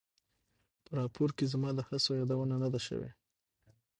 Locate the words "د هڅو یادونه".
1.75-2.55